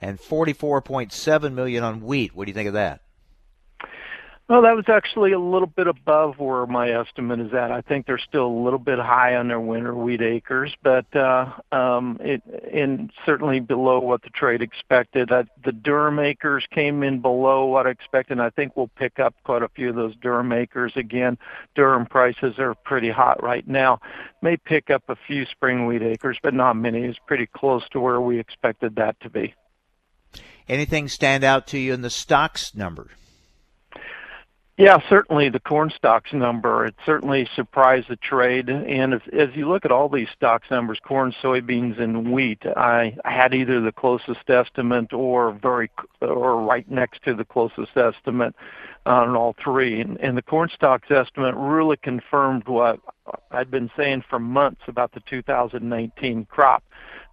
[0.00, 2.34] And 44.7 million on wheat.
[2.34, 3.01] What do you think of that?
[4.52, 7.72] Well, that was actually a little bit above where my estimate is at.
[7.72, 11.46] I think they're still a little bit high on their winter wheat acres, but uh,
[11.74, 15.32] um, it and certainly below what the trade expected.
[15.32, 19.18] Uh, the durum acres came in below what I expected, and I think we'll pick
[19.18, 21.38] up quite a few of those durum acres again.
[21.74, 24.00] Durum prices are pretty hot right now.
[24.42, 27.04] May pick up a few spring wheat acres, but not many.
[27.04, 29.54] It's pretty close to where we expected that to be.
[30.68, 33.08] Anything stand out to you in the stocks number?
[34.78, 36.86] Yeah, certainly the corn stocks number.
[36.86, 38.70] It certainly surprised the trade.
[38.70, 43.14] And if, as you look at all these stocks numbers, corn, soybeans, and wheat, I,
[43.24, 45.90] had either the closest estimate or very
[46.22, 48.54] or right next to the closest estimate
[49.04, 50.00] on all three.
[50.00, 52.98] And, and the corn stocks estimate really confirmed what
[53.50, 56.82] I'd been saying for months about the 2019 crop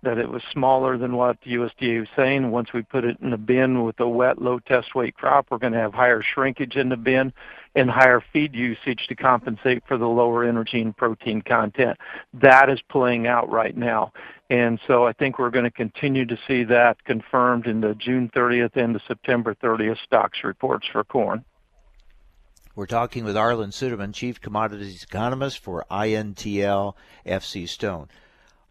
[0.04, 2.52] that it was smaller than what the USDA was saying.
[2.52, 5.58] Once we put it in the bin with a wet, low test weight crop, we're
[5.58, 7.34] going to have higher shrinkage in the bin
[7.76, 11.98] and higher feed usage to compensate for the lower energy and protein content.
[12.34, 14.14] That is playing out right now.
[14.50, 18.32] And so I think we're going to continue to see that confirmed in the June
[18.36, 21.46] 30th and the September 30th stocks reports for corn.
[22.76, 26.94] We're talking with Arlan Suderman, Chief Commodities Economist for INTL
[27.26, 28.08] FC Stone.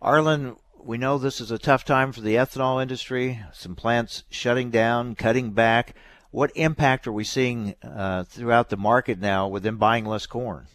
[0.03, 3.41] Arlan, we know this is a tough time for the ethanol industry.
[3.53, 5.95] Some plants shutting down, cutting back.
[6.31, 10.67] What impact are we seeing uh, throughout the market now with them buying less corn?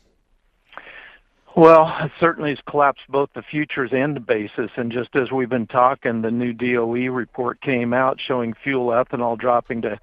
[1.56, 4.72] Well, it certainly has collapsed both the futures and the basis.
[4.76, 9.38] And just as we've been talking, the new DOE report came out showing fuel ethanol
[9.38, 10.00] dropping to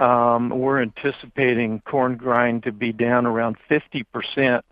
[0.00, 4.62] Um, we're anticipating corn grind to be down around 50%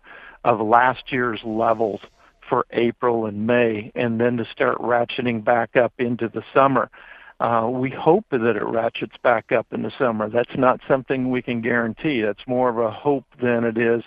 [0.43, 2.01] of last year's levels
[2.47, 6.91] for April and May, and then to start ratcheting back up into the summer.
[7.39, 10.29] Uh, we hope that it ratchets back up in the summer.
[10.29, 12.21] That's not something we can guarantee.
[12.21, 14.03] That's more of a hope than it is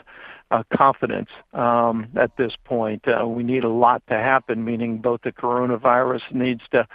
[0.51, 3.05] a confidence um, at this point.
[3.07, 6.87] Uh, we need a lot to happen, meaning both the coronavirus needs to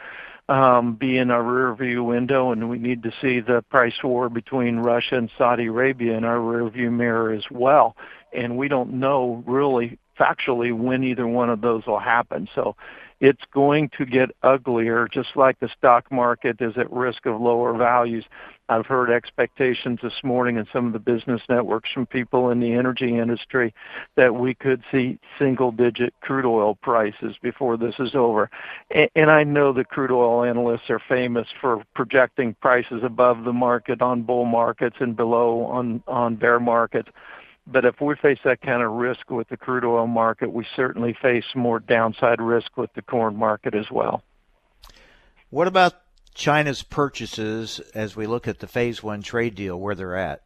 [0.49, 4.77] um, be in our rearview window, and we need to see the price war between
[4.77, 7.95] Russia and Saudi Arabia in our rearview mirror as well.
[8.33, 12.49] And we don't know really factually when either one of those will happen.
[12.53, 12.75] So
[13.23, 17.71] it's going to get uglier, just like the stock market is at risk of lower
[17.73, 18.25] values.
[18.67, 22.73] I've heard expectations this morning in some of the business networks from people in the
[22.73, 23.73] energy industry
[24.17, 28.49] that we could see single digit crude oil prices before this is over.
[29.15, 34.01] And I know the crude oil analysts are famous for projecting prices above the market
[34.01, 37.07] on bull markets and below on, on bear markets.
[37.65, 41.15] But if we face that kind of risk with the crude oil market, we certainly
[41.21, 44.21] face more downside risk with the corn market as well.
[45.49, 45.93] What about
[46.33, 50.41] China's purchases as we look at the phase one trade deal, where they're at?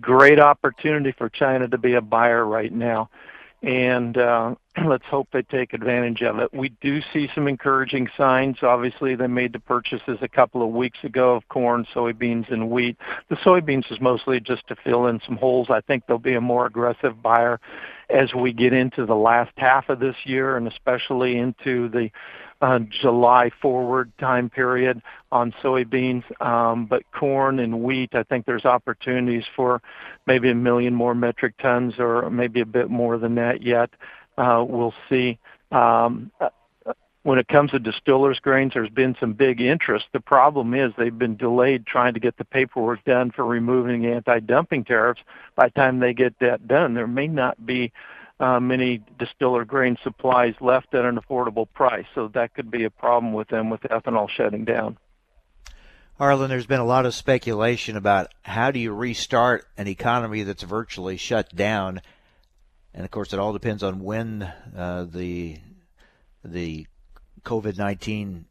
[0.00, 3.10] Great opportunity for China to be a buyer right now
[3.62, 4.54] and uh,
[4.86, 6.52] let's hope they take advantage of it.
[6.52, 8.58] We do see some encouraging signs.
[8.62, 12.96] Obviously, they made the purchases a couple of weeks ago of corn, soybeans, and wheat.
[13.28, 15.68] The soybeans is mostly just to fill in some holes.
[15.70, 17.60] I think they'll be a more aggressive buyer
[18.08, 22.10] as we get into the last half of this year and especially into the
[22.60, 26.22] uh, July forward time period on soybeans.
[26.40, 29.82] Um, but corn and wheat, I think there's opportunities for
[30.26, 33.90] maybe a million more metric tons or maybe a bit more than that yet.
[34.36, 35.38] Uh, we'll see.
[35.70, 36.30] Um,
[37.22, 40.06] when it comes to distillers grains, there's been some big interest.
[40.12, 44.84] The problem is they've been delayed trying to get the paperwork done for removing anti-dumping
[44.84, 45.20] tariffs.
[45.54, 47.92] By the time they get that done, there may not be
[48.40, 52.06] uh, many distiller grain supplies left at an affordable price.
[52.14, 54.98] So that could be a problem with them with ethanol shutting down.
[56.18, 60.62] Arlan, there's been a lot of speculation about how do you restart an economy that's
[60.62, 62.00] virtually shut down,
[62.94, 65.58] and of course, it all depends on when uh, the
[66.44, 66.86] the
[67.44, 68.46] COVID nineteen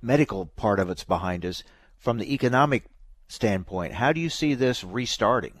[0.00, 1.62] medical part of it's behind us.
[1.96, 2.84] From the economic
[3.26, 5.54] standpoint, how do you see this restarting?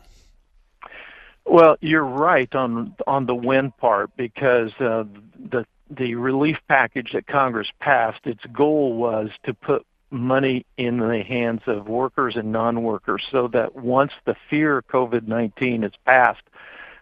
[1.44, 5.04] Well, you're right on on the when part because uh,
[5.38, 11.22] the the relief package that Congress passed, its goal was to put money in the
[11.22, 16.42] hands of workers and non-workers so that once the fear of COVID-19 is passed,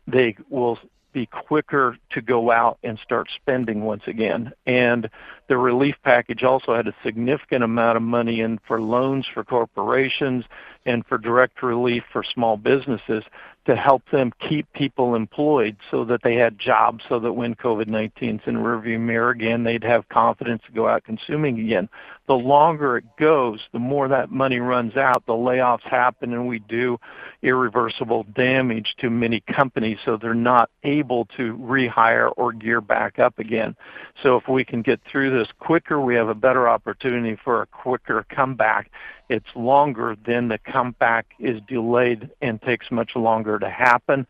[0.07, 0.79] they will
[1.17, 4.53] be quicker to go out and start spending once again.
[4.67, 5.09] And
[5.49, 10.45] the relief package also had a significant amount of money in for loans for corporations
[10.85, 13.25] and for direct relief for small businesses
[13.67, 18.37] to help them keep people employed so that they had jobs so that when COVID-19
[18.37, 21.89] is in rearview mirror again, they'd have confidence to go out consuming again.
[22.29, 26.61] The longer it goes, the more that money runs out, the layoffs happen and we
[26.61, 26.99] do
[27.43, 33.39] irreversible damage to many companies so they're not able to rehire or gear back up
[33.39, 33.75] again.
[34.23, 37.67] So if we can get through this quicker, we have a better opportunity for a
[37.67, 38.91] quicker comeback
[39.29, 44.27] it's longer, then the comeback is delayed and takes much longer to happen.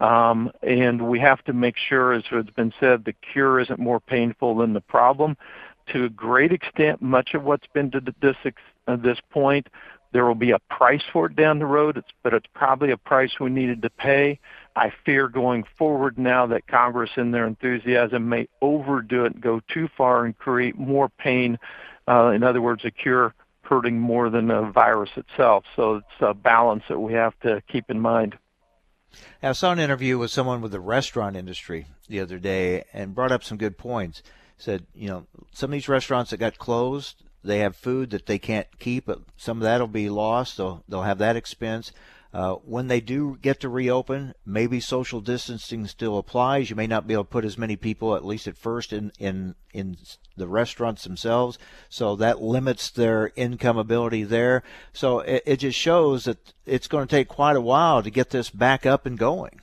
[0.00, 4.00] Um, and we have to make sure, as has been said, the cure isn't more
[4.00, 5.36] painful than the problem.
[5.92, 8.36] To a great extent, much of what's been to this
[8.86, 9.68] uh, this point,
[10.12, 12.96] there will be a price for it down the road, it's, but it's probably a
[12.96, 14.38] price we needed to pay.
[14.76, 19.60] I fear going forward now that Congress, in their enthusiasm, may overdo it and go
[19.68, 21.58] too far and create more pain.
[22.06, 25.64] Uh, in other words, a cure hurting more than the virus itself.
[25.76, 28.38] So it's a balance that we have to keep in mind.
[29.42, 33.32] I saw an interview with someone with the restaurant industry the other day and brought
[33.32, 34.22] up some good points.
[34.56, 38.38] Said, you know, some of these restaurants that got closed, they have food that they
[38.38, 40.54] can't keep, some of that'll be lost.
[40.54, 41.92] So they'll have that expense.
[42.32, 46.68] Uh, when they do get to reopen, maybe social distancing still applies.
[46.68, 49.12] You may not be able to put as many people, at least at first, in
[49.18, 49.96] in in
[50.36, 51.58] the restaurants themselves.
[51.88, 54.62] So that limits their income ability there.
[54.92, 58.28] So it, it just shows that it's going to take quite a while to get
[58.28, 59.60] this back up and going.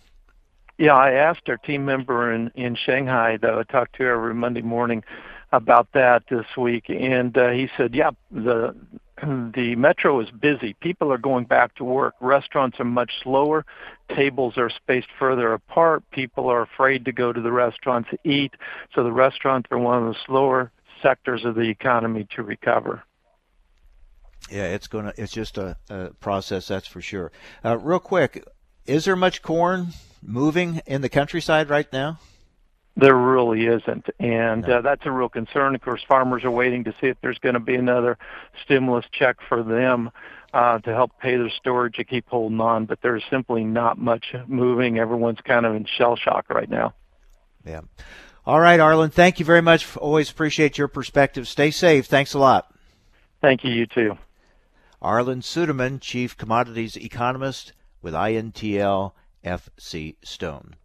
[0.77, 4.63] Yeah, I asked our team member in in Shanghai that I talk to every Monday
[4.63, 5.03] morning
[5.51, 8.75] about that this week, and uh, he said, "Yeah, the
[9.21, 10.73] the metro is busy.
[10.81, 12.15] People are going back to work.
[12.19, 13.65] Restaurants are much slower.
[14.13, 16.03] Tables are spaced further apart.
[16.11, 18.53] People are afraid to go to the restaurant to eat.
[18.93, 23.03] So the restaurants are one of the slower sectors of the economy to recover.
[24.49, 25.13] Yeah, it's gonna.
[25.17, 27.31] It's just a, a process, that's for sure.
[27.63, 28.45] Uh, real quick,
[28.85, 29.87] is there much corn
[30.21, 32.19] moving in the countryside right now?
[32.97, 35.75] There really isn't, and uh, that's a real concern.
[35.75, 38.17] Of course, farmers are waiting to see if there's going to be another
[38.63, 40.11] stimulus check for them
[40.53, 42.85] uh, to help pay their storage to keep holding on.
[42.85, 44.97] But there's simply not much moving.
[44.97, 46.93] Everyone's kind of in shell shock right now.
[47.65, 47.81] Yeah.
[48.45, 49.11] All right, Arlan.
[49.11, 49.97] Thank you very much.
[49.97, 51.49] Always appreciate your perspective.
[51.49, 52.05] Stay safe.
[52.05, 52.73] Thanks a lot.
[53.41, 53.71] Thank you.
[53.71, 54.17] You too.
[55.01, 59.11] Arlan Suderman, Chief Commodities Economist with INTL
[59.43, 60.75] FC Stone.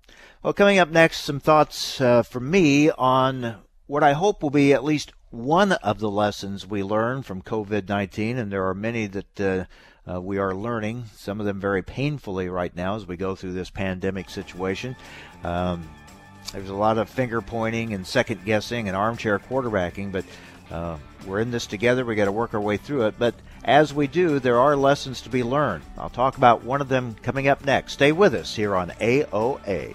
[0.43, 4.73] Well, coming up next, some thoughts uh, from me on what I hope will be
[4.73, 9.07] at least one of the lessons we learn from COVID 19, and there are many
[9.07, 9.65] that uh,
[10.11, 13.53] uh, we are learning, some of them very painfully right now as we go through
[13.53, 14.97] this pandemic situation.
[15.45, 15.87] Um,
[16.55, 20.25] there's a lot of finger pointing and second guessing and armchair quarterbacking, but
[20.71, 22.07] uh, we're in this together.
[22.07, 23.17] We got to work our way through it.
[23.19, 25.85] But as we do, there are lessons to be learned.
[25.99, 27.93] I'll talk about one of them coming up next.
[27.93, 29.95] Stay with us here on AOA.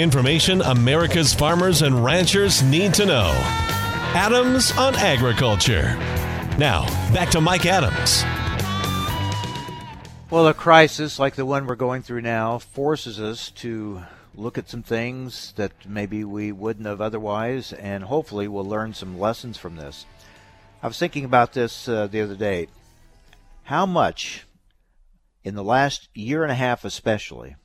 [0.00, 3.32] Information America's farmers and ranchers need to know.
[4.14, 5.96] Adams on Agriculture.
[6.58, 8.24] Now, back to Mike Adams.
[10.30, 14.02] Well, a crisis like the one we're going through now forces us to
[14.34, 19.18] look at some things that maybe we wouldn't have otherwise, and hopefully we'll learn some
[19.18, 20.06] lessons from this.
[20.82, 22.68] I was thinking about this uh, the other day.
[23.64, 24.46] How much,
[25.42, 27.56] in the last year and a half especially,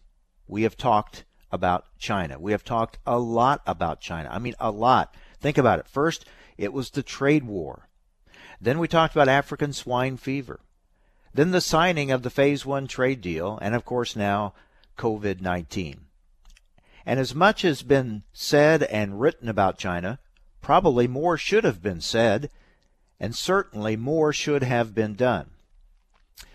[0.48, 2.40] we have talked about China.
[2.40, 4.28] We have talked a lot about China.
[4.32, 5.16] I mean, a lot.
[5.40, 5.88] Think about it.
[5.88, 6.26] First,
[6.58, 7.88] it was the trade war.
[8.60, 10.60] Then we talked about African swine fever.
[11.34, 14.54] Then the signing of the Phase 1 trade deal, and of course now
[14.98, 16.06] COVID 19.
[17.06, 20.20] And as much has been said and written about China,
[20.62, 22.50] probably more should have been said,
[23.20, 25.52] and certainly more should have been done.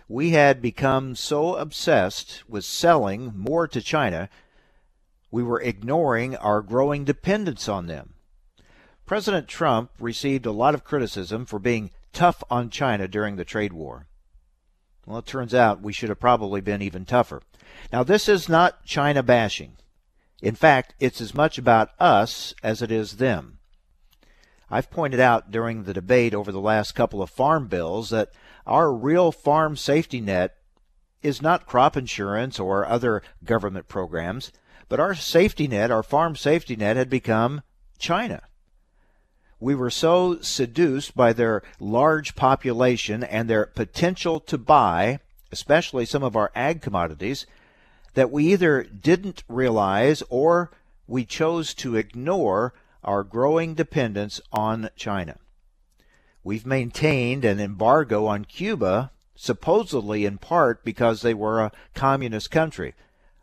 [0.07, 4.29] We had become so obsessed with selling more to China,
[5.31, 8.13] we were ignoring our growing dependence on them.
[9.05, 13.73] President Trump received a lot of criticism for being tough on China during the trade
[13.73, 14.07] war.
[15.05, 17.41] Well, it turns out we should have probably been even tougher.
[17.91, 19.77] Now, this is not China bashing.
[20.41, 23.59] In fact, it's as much about us as it is them.
[24.69, 28.29] I've pointed out during the debate over the last couple of farm bills that
[28.67, 30.55] our real farm safety net
[31.23, 34.51] is not crop insurance or other government programs,
[34.89, 37.61] but our safety net, our farm safety net, had become
[37.99, 38.41] China.
[39.59, 45.19] We were so seduced by their large population and their potential to buy,
[45.51, 47.45] especially some of our ag commodities,
[48.15, 50.71] that we either didn't realize or
[51.07, 52.73] we chose to ignore
[53.03, 55.37] our growing dependence on China.
[56.43, 62.93] We've maintained an embargo on Cuba, supposedly in part because they were a communist country,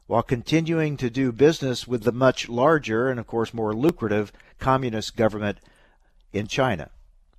[0.07, 5.16] while continuing to do business with the much larger and, of course, more lucrative communist
[5.16, 5.59] government
[6.32, 6.90] in China.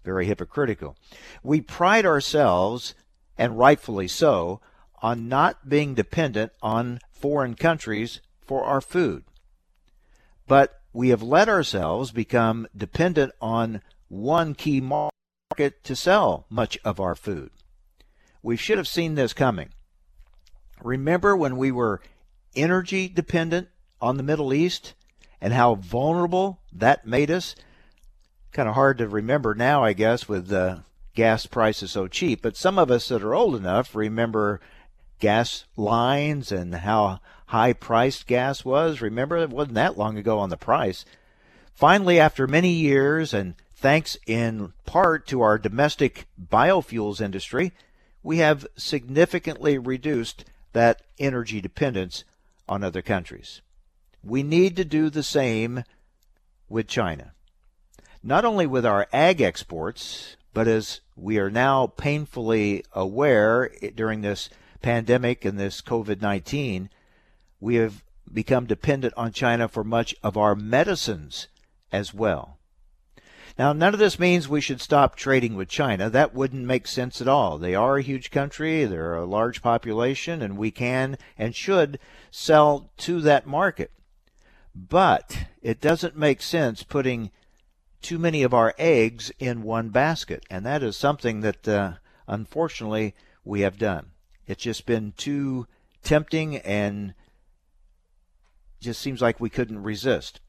[0.04, 0.96] Very hypocritical.
[1.44, 2.94] We pride ourselves,
[3.38, 4.62] and rightfully so,
[5.02, 9.24] on not being dependent on foreign countries for our food.
[10.48, 17.00] But we have let ourselves become dependent on one key market to sell much of
[17.00, 17.52] our food.
[18.42, 19.70] We should have seen this coming.
[20.82, 22.02] Remember when we were
[22.58, 23.70] energy dependent
[24.02, 24.94] on the Middle East
[25.40, 27.56] and how vulnerable that made us?
[28.58, 30.84] kind of hard to remember now, I guess, with the
[31.14, 32.42] gas prices so cheap.
[32.42, 34.60] But some of us that are old enough remember
[35.20, 39.00] gas lines and how high priced gas was.
[39.00, 41.06] Remember, it wasn't that long ago on the price.
[41.74, 47.74] Finally, after many years, and thanks in part to our domestic biofuels industry,
[48.24, 52.24] we have significantly reduced that energy dependence
[52.68, 53.62] on other countries.
[54.24, 55.84] We need to do the same
[56.70, 57.34] with China
[58.28, 64.50] not only with our ag exports, but as we are now painfully aware during this
[64.82, 66.90] pandemic and this COVID 19,
[67.60, 71.48] we have become dependent on China for much of our medicines
[71.92, 72.57] as well.
[73.58, 76.12] Now, none of this means we should stop trading with China.
[76.12, 77.58] That wouldn't make sense at all.
[77.58, 81.98] They are a huge country, they're a large population, and we can and should
[82.30, 83.92] sell to that market.
[84.76, 87.32] But it doesn't make sense putting
[88.00, 90.46] too many of our eggs in one basket.
[90.52, 91.94] And that is something that, uh,
[92.28, 94.12] unfortunately, we have done.
[94.46, 95.66] It's just been too
[96.04, 97.16] tempting and
[98.80, 100.42] just seems like we couldn't resist.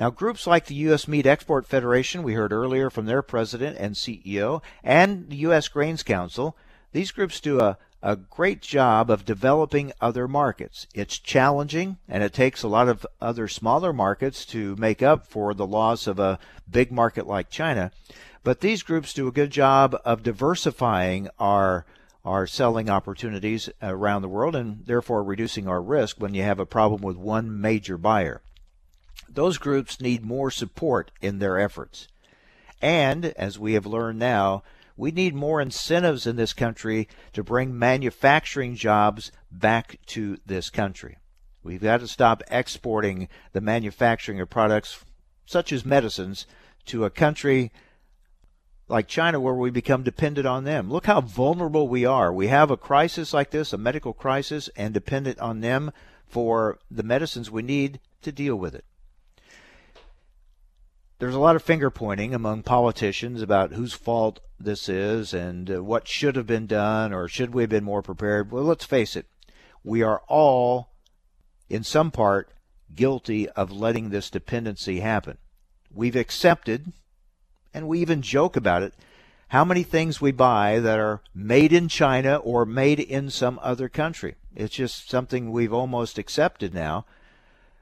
[0.00, 1.08] Now, groups like the U.S.
[1.08, 5.68] Meat Export Federation, we heard earlier from their president and CEO, and the U.S.
[5.68, 6.56] Grains Council,
[6.92, 10.86] these groups do a a great job of developing other markets.
[10.94, 15.52] It's challenging and it takes a lot of other smaller markets to make up for
[15.52, 16.38] the loss of a
[16.70, 17.90] big market like China.
[18.44, 21.84] But these groups do a good job of diversifying our
[22.24, 26.66] our selling opportunities around the world and therefore reducing our risk when you have a
[26.66, 28.42] problem with one major buyer.
[29.28, 32.08] Those groups need more support in their efforts.
[32.80, 34.62] And as we have learned now,
[34.96, 41.18] we need more incentives in this country to bring manufacturing jobs back to this country.
[41.62, 45.04] We've got to stop exporting the manufacturing of products
[45.46, 46.46] such as medicines
[46.86, 47.70] to a country
[48.88, 50.90] like China where we become dependent on them.
[50.90, 52.32] Look how vulnerable we are.
[52.32, 55.92] We have a crisis like this, a medical crisis, and dependent on them
[56.26, 58.84] for the medicines we need to deal with it
[61.18, 65.82] there's a lot of finger pointing among politicians about whose fault this is and uh,
[65.82, 68.50] what should have been done or should we have been more prepared.
[68.50, 69.26] Well, let's face it,
[69.82, 70.90] we are all,
[71.68, 72.50] in some part,
[72.94, 75.38] guilty of letting this dependency happen.
[75.92, 76.92] We've accepted,
[77.74, 78.94] and we even joke about it,
[79.48, 83.88] how many things we buy that are made in China or made in some other
[83.88, 84.36] country.
[84.54, 87.06] It's just something we've almost accepted now.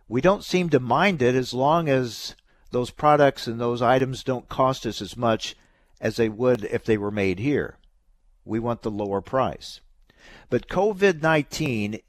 [0.09, 2.37] We don't seem to mind it as long as
[2.77, 5.57] those products and those items don't cost us as much
[5.99, 7.79] as they would if they were made here.
[8.45, 9.81] We want the lower price.
[10.51, 12.01] But COVID 19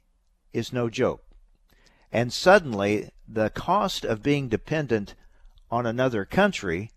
[0.52, 1.24] is no joke.
[2.12, 5.14] And suddenly, the cost of being dependent
[5.70, 6.90] on another country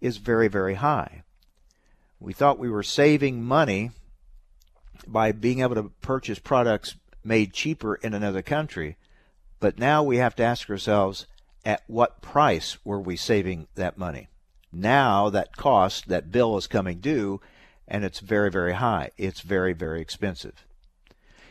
[0.00, 1.24] is very, very high.
[2.20, 3.90] We thought we were saving money
[5.08, 8.96] by being able to purchase products made cheaper in another country,
[9.58, 11.26] but now we have to ask ourselves
[11.66, 14.28] at what price were we saving that money?
[14.72, 17.40] Now that cost, that bill is coming due,
[17.88, 19.10] and it's very, very high.
[19.18, 20.64] It's very, very expensive.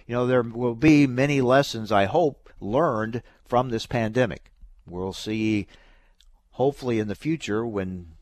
[0.07, 4.51] You know, there will be many lessons, I hope, learned from this pandemic.
[4.87, 5.67] We'll see,
[6.51, 8.13] hopefully, in the future when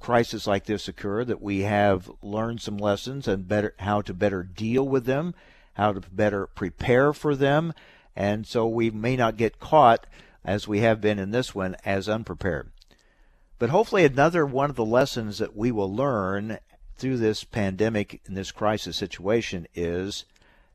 [0.00, 4.42] crises like this occur, that we have learned some lessons and better how to better
[4.42, 5.34] deal with them,
[5.74, 7.72] how to better prepare for them,
[8.16, 10.06] and so we may not get caught
[10.44, 12.70] as we have been in this one as unprepared.
[13.58, 16.58] But hopefully, another one of the lessons that we will learn
[16.96, 20.24] through this pandemic and this crisis situation is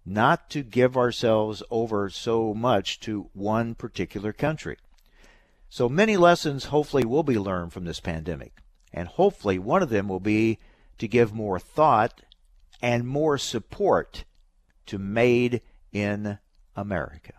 [0.06, 4.78] not to give ourselves over so much to one particular country.
[5.70, 8.54] So many lessons hopefully will be learned from this pandemic.
[8.94, 10.60] And hopefully one of them will be
[11.00, 12.22] to give more thought
[12.82, 14.26] and more support
[14.86, 15.62] to Made
[15.92, 16.38] in
[16.76, 17.34] America.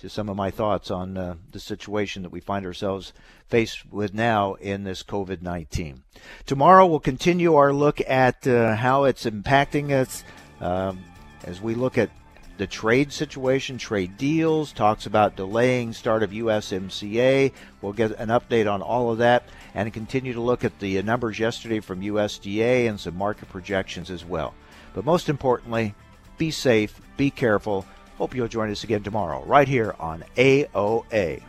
[0.00, 3.12] Just some of my thoughts on uh, the situation that we find ourselves
[3.48, 6.04] faced with now in this COVID 19.
[6.46, 10.22] Tomorrow we'll continue our look at uh, how it's impacting us.
[10.60, 11.02] Um,
[11.44, 12.10] as we look at
[12.58, 17.52] the trade situation, trade deals, talks about delaying start of USMCA.
[17.82, 21.40] We'll get an update on all of that and continue to look at the numbers
[21.40, 24.54] yesterday from USDA and some market projections as well.
[24.94, 25.94] But most importantly,
[26.36, 27.84] be safe, be careful.
[28.18, 31.40] Hope you'll join us again tomorrow, right here on AOA.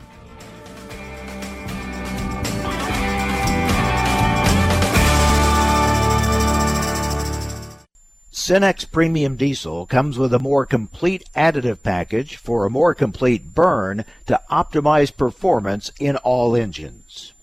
[8.31, 14.05] Cenex Premium Diesel comes with a more complete additive package for a more complete burn
[14.27, 17.33] to optimize performance in all engines.